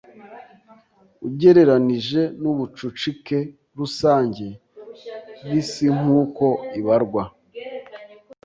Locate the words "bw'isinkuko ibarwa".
5.43-7.23